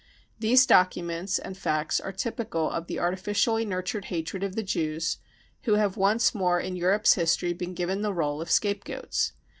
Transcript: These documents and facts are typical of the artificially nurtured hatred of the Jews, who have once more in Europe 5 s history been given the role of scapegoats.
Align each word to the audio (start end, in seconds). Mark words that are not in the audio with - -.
These 0.39 0.65
documents 0.65 1.37
and 1.37 1.55
facts 1.55 1.99
are 1.99 2.11
typical 2.11 2.67
of 2.71 2.87
the 2.87 2.97
artificially 2.97 3.65
nurtured 3.65 4.05
hatred 4.05 4.41
of 4.41 4.55
the 4.55 4.63
Jews, 4.63 5.17
who 5.65 5.73
have 5.75 5.95
once 5.95 6.33
more 6.33 6.59
in 6.59 6.75
Europe 6.75 7.03
5 7.05 7.09
s 7.09 7.13
history 7.13 7.53
been 7.53 7.75
given 7.75 8.01
the 8.01 8.11
role 8.11 8.41
of 8.41 8.49
scapegoats. 8.49 9.33